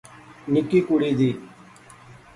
نکی 0.53 0.79
کڑی 0.87 1.11
دی 1.19 1.29